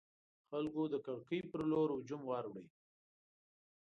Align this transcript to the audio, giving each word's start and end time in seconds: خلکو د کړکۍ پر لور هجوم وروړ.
خلکو 0.49 0.81
د 0.93 0.95
کړکۍ 1.05 1.39
پر 1.51 1.61
لور 1.71 1.89
هجوم 1.97 2.21
وروړ. 2.25 2.65